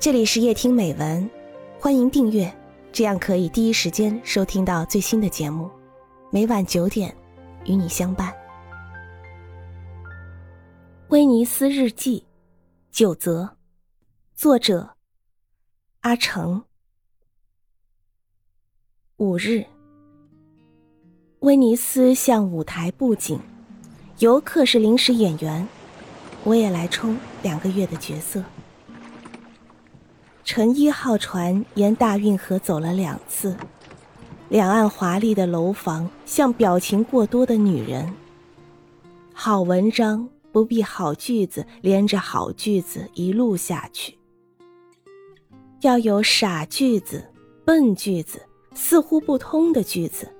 [0.00, 1.28] 这里是夜听美文，
[1.80, 2.54] 欢迎订阅，
[2.92, 5.68] 这样可以第一时间收听到最新的节目。
[6.30, 7.12] 每晚九点，
[7.64, 8.32] 与你相伴。
[11.08, 12.24] 威尼斯日记，
[12.92, 13.56] 九则，
[14.36, 14.88] 作者
[16.02, 16.62] 阿成。
[19.16, 19.66] 五日，
[21.40, 23.40] 威尼斯像舞台布景，
[24.20, 25.66] 游客是临时演员，
[26.44, 28.44] 我也来充两个月的角色。
[30.48, 33.54] 乘一号船沿大运河走了两次，
[34.48, 38.10] 两岸华丽的楼房像表情过多的女人。
[39.34, 44.16] 好文章不必好句子连着好句子一路下去，
[45.82, 47.22] 要有傻句子、
[47.66, 48.40] 笨句子、
[48.72, 50.32] 似乎不通的句子，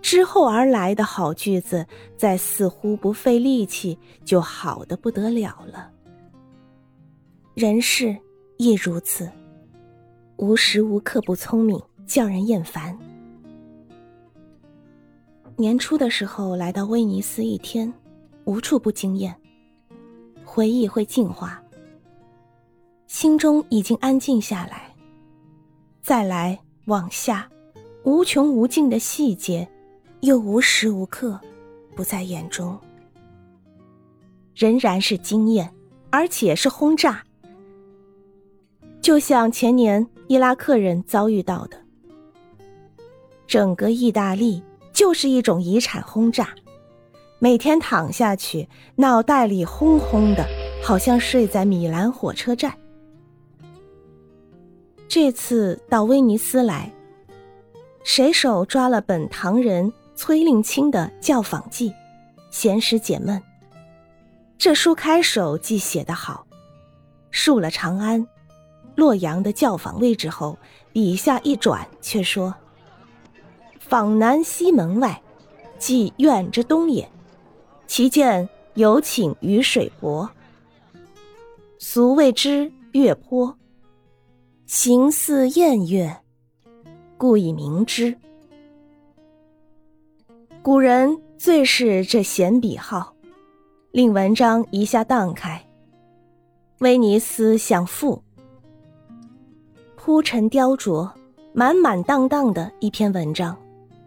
[0.00, 1.84] 之后而来的好句子，
[2.16, 5.90] 在似乎不费力气就好的不得了了。
[7.54, 8.16] 人事
[8.56, 9.28] 亦如此。
[10.40, 12.98] 无时无刻不聪明，叫人厌烦。
[15.54, 17.92] 年初的时候来到威尼斯一天，
[18.46, 19.36] 无处不惊艳。
[20.42, 21.62] 回忆会净化，
[23.06, 24.96] 心中已经安静下来。
[26.00, 27.46] 再来往下，
[28.04, 29.68] 无穷无尽的细节，
[30.20, 31.38] 又无时无刻
[31.94, 32.78] 不在眼中。
[34.54, 35.70] 仍然是惊艳，
[36.08, 37.22] 而且是轰炸。
[39.00, 41.76] 就像前年伊拉克人遭遇到的，
[43.46, 44.62] 整个意大利
[44.92, 46.50] 就是一种遗产轰炸，
[47.38, 50.46] 每天躺下去，脑袋里轰轰的，
[50.82, 52.74] 好像睡在米兰火车站。
[55.08, 56.92] 这次到威尼斯来，
[58.04, 61.90] 随手抓了本唐人崔令钦的《教坊记》，
[62.50, 63.42] 闲时解闷。
[64.58, 66.46] 这书开首即写得好，
[67.30, 68.28] 述了长安。
[69.00, 70.58] 洛阳的教坊位置后，
[70.92, 72.54] 笔下一转，却说
[73.80, 75.22] ：“坊南西门外，
[75.78, 77.10] 即院之东也。
[77.86, 80.28] 其见有请于水泊，
[81.78, 83.56] 俗谓之月坡，
[84.66, 86.14] 形似宴月，
[87.16, 88.14] 故以名之。
[90.60, 93.14] 古人最是这闲笔号，
[93.92, 95.66] 令文章一下荡开。
[96.80, 98.22] 威尼斯像赋。”
[100.02, 101.12] 铺陈雕琢，
[101.52, 103.54] 满满当当的一篇文章，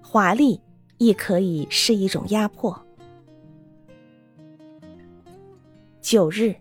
[0.00, 0.58] 华丽
[0.96, 2.74] 亦可以是一种压迫。
[6.00, 6.56] 九日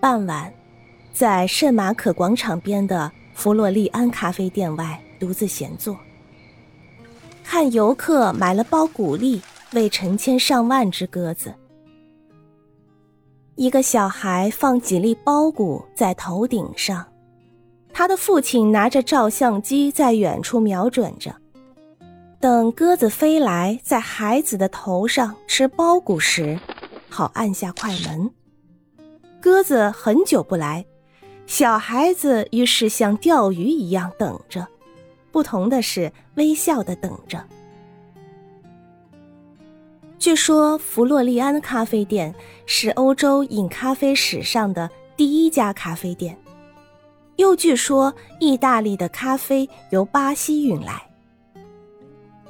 [0.00, 0.50] 傍晚，
[1.12, 5.94] 在圣马可广场边的弗洛利安咖啡店外独自闲坐，
[7.44, 9.42] 看游客买了包谷粒
[9.74, 11.54] 喂成千上万只鸽子。
[13.56, 17.06] 一个小孩放几粒苞谷在头顶上。
[18.00, 21.36] 他的父亲拿着照相机在远处瞄准着，
[22.40, 26.58] 等鸽子飞来，在孩子的头上吃苞谷时，
[27.10, 28.30] 好按下快门。
[29.38, 30.86] 鸽子很久不来，
[31.46, 34.66] 小孩子于是像钓鱼一样等着，
[35.30, 37.44] 不同的是微笑的等着。
[40.18, 42.34] 据说弗洛利安咖啡店
[42.64, 44.88] 是欧洲饮咖啡史上的
[45.18, 46.34] 第一家咖啡店。
[47.40, 51.02] 又据说，意大利的咖啡由巴西运来。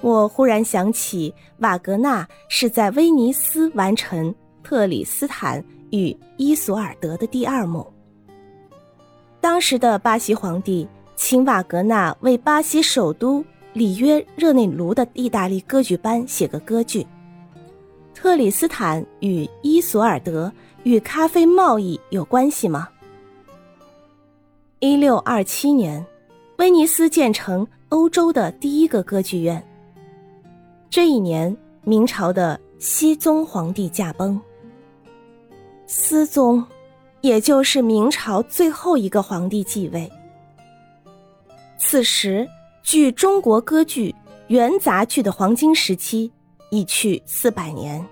[0.00, 4.32] 我忽然想起，瓦格纳是在威尼斯完成
[4.64, 7.86] 《特里斯坦与伊索尔德》的第二幕。
[9.40, 17.02] 当时的巴西皇帝请瓦格纳为巴西首都里约热内卢的意大利歌剧班写个歌剧，
[18.12, 20.48] 《特里斯坦与伊索尔德》
[20.82, 22.88] 与咖啡贸易有关系吗？
[24.82, 26.02] 一六二七年，
[26.56, 29.62] 威尼斯建成欧洲的第一个歌剧院。
[30.88, 31.54] 这一年，
[31.84, 34.40] 明朝的熹宗皇帝驾崩。
[35.86, 36.64] 思宗，
[37.20, 40.10] 也就是明朝最后一个皇帝继位。
[41.76, 42.48] 此时，
[42.82, 44.14] 距中国歌剧
[44.46, 46.32] 元杂剧的黄金时期
[46.70, 48.02] 已去四百年，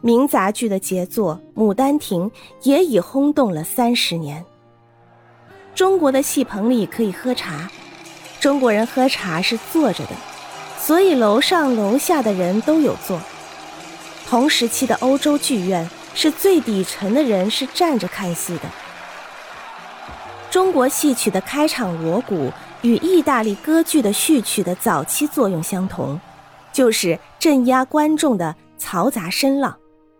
[0.00, 2.22] 民杂剧的杰作《牡丹亭》
[2.62, 4.42] 也已轰动了三十年。
[5.74, 7.68] 中国的戏棚里可以喝茶，
[8.38, 10.12] 中国人喝茶是坐着的，
[10.78, 13.20] 所以楼上楼下的人都有座。
[14.26, 18.62] 同时期的欧洲剧院是最底层的人是站着看戏的。
[20.48, 26.20] 中国戏曲的开场锣鼓与意大利歌剧的序曲的早期作用相同，
[26.72, 29.76] 就是镇压观众的嘈杂声浪，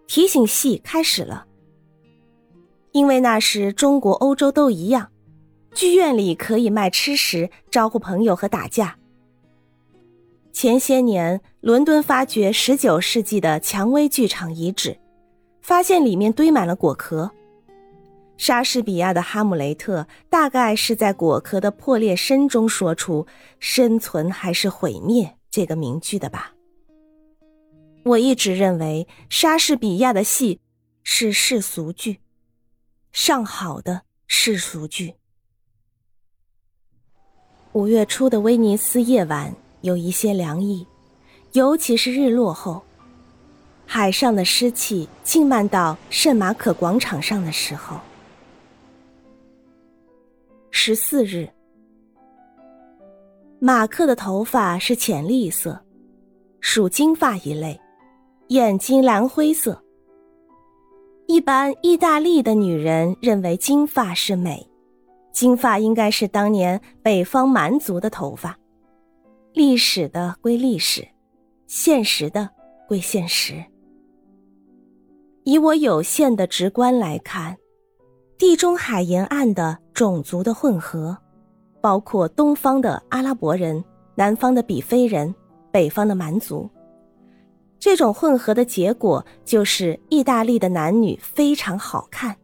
[0.08, 1.44] 提醒戏开始了。
[2.90, 5.08] 因为那时中国、欧洲都一样，
[5.74, 8.96] 剧院里可以卖吃食、招呼朋友和打架。
[10.52, 14.96] 前些年，伦敦发掘十九世纪的蔷薇剧场遗址，
[15.60, 17.30] 发现里面堆满了果壳。
[18.36, 23.26] 莎士比亚的《哈姆雷特》大概是在果壳的破裂声中说出
[23.58, 26.52] “生存还是毁灭”这个名句的吧。
[28.04, 30.60] 我一直认为莎士比亚的戏
[31.02, 32.20] 是世俗剧，
[33.12, 35.14] 上好的世俗剧。
[37.74, 39.54] 五月初的威尼斯夜晚。
[39.80, 40.86] 有一些凉意，
[41.52, 42.80] 尤其是日落后，
[43.84, 47.98] 海上的湿气浸漫到圣马可广场上的时候。
[50.70, 51.46] 十四日，
[53.58, 55.78] 马克的头发是浅栗色，
[56.60, 57.78] 属金发一类，
[58.48, 59.78] 眼睛蓝灰色。
[61.26, 64.66] 一般意大利的女人认为金发是美，
[65.34, 68.56] 金发应该是当年北方蛮族的头发。
[69.52, 71.06] 历史的归历史，
[71.66, 72.48] 现实的
[72.86, 73.62] 归现实。
[75.42, 77.56] 以我有限的直观来看，
[78.38, 81.18] 地中海沿岸的种族的混合，
[81.80, 83.84] 包括东方的阿拉伯人、
[84.14, 85.34] 南方的比非人、
[85.72, 86.70] 北方的蛮族，
[87.80, 92.36] 这种混合的结果就是意大利的男女非常好看，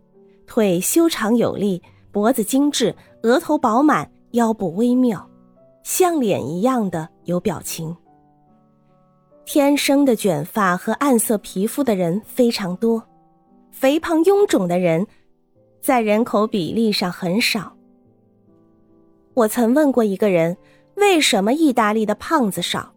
[0.47, 5.29] 腿修长有力，脖子精致，额头饱满，腰部微妙。
[5.83, 7.97] 像脸一样的有表情。
[9.47, 13.03] 天生的卷发和暗色皮肤的人非常多，
[13.71, 15.07] 肥胖臃肿的人
[15.81, 17.75] 在人口比例上很少。
[19.35, 20.57] 我曾问过一个人，
[20.97, 22.93] 为什么意大利的胖子少？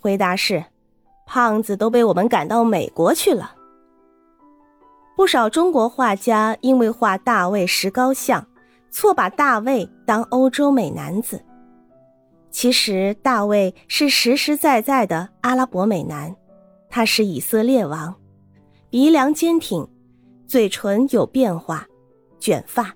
[0.00, 0.64] 回答是，
[1.26, 3.54] 胖子都被我们赶到美国去了。
[5.16, 8.44] 不少中国画家因为画大卫石膏像，
[8.90, 11.40] 错把大卫当欧洲美男子。
[12.50, 16.34] 其实大卫是实实在在的阿拉伯美男，
[16.88, 18.14] 他是以色列王，
[18.90, 19.88] 鼻梁坚挺，
[20.46, 21.86] 嘴唇有变化，
[22.38, 22.94] 卷发。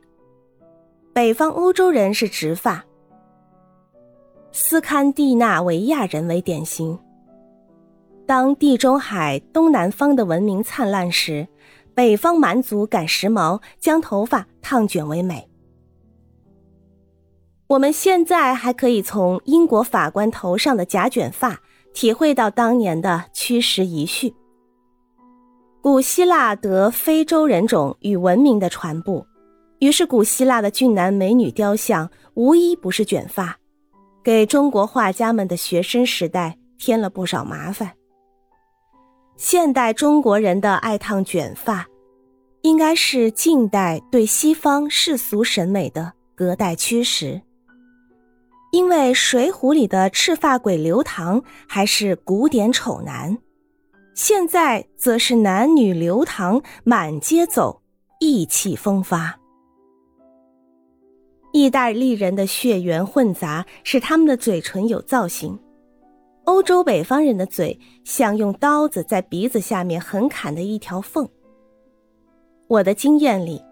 [1.12, 2.84] 北方欧洲人是直发，
[4.52, 6.98] 斯堪的纳维亚人为典型。
[8.24, 11.48] 当地中海东南方的文明灿烂时，
[11.98, 15.48] 北方蛮族赶时髦，将头发烫卷为美。
[17.66, 21.58] 我们现在还可以从英国法官头上的假卷发
[21.92, 24.32] 体会到当年的驱时遗绪。
[25.82, 29.26] 古希腊得非洲人种与文明的传播，
[29.80, 33.58] 于是古希腊的俊男美女雕像无一不是卷发，
[34.22, 37.97] 给中国画家们的学生时代添了不少麻烦。
[39.38, 41.86] 现代中国人的爱烫卷发，
[42.62, 47.40] 应该是近代对西方世俗审美的隔代驱使。
[48.72, 53.38] 因为《水浒》里的赤发鬼刘唐还是古典丑男，
[54.12, 57.80] 现在则是男女流唐满街走，
[58.18, 59.38] 意气风发。
[61.52, 65.56] 意大利人的血缘混杂，使他们的嘴唇有造型；
[66.48, 71.28] 欧洲北方人的嘴像用刀子在鼻子下面横砍的一条缝。
[72.68, 73.62] 我的经验里，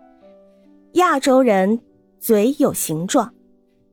[0.93, 1.81] 亚洲人
[2.21, 3.33] 嘴有形状。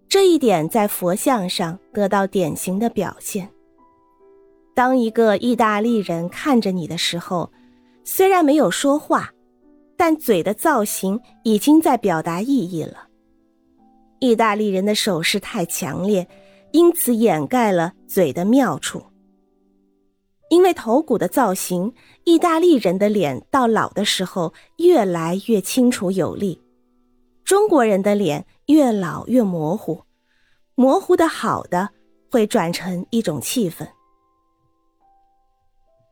[0.10, 3.50] 这一点在佛像上得到典型的表现。
[4.76, 7.50] 当一个意大利人看着你的时候，
[8.04, 9.32] 虽然没有说话，
[9.96, 13.08] 但嘴的造型已经在表达意义了。
[14.20, 16.28] 意大利人的手势太强烈，
[16.74, 19.02] 因此掩盖了嘴的妙处。
[20.50, 21.94] 因为头骨的造型，
[22.26, 26.62] 意大利人的脸到老的时候越来越清楚有力。
[27.44, 30.04] 中国人的脸越老越模糊，
[30.76, 31.90] 模糊的好的
[32.32, 33.88] 会转成一种气氛。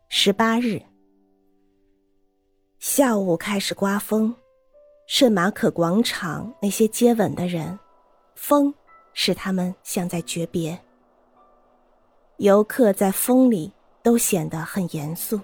[0.09, 0.81] 十八日
[2.79, 4.35] 下午开始刮风，
[5.07, 7.77] 圣马可广场那些接吻的人，
[8.35, 8.73] 风
[9.13, 10.79] 使他们像在诀别。
[12.37, 15.39] 游客在风里都显得很严肃。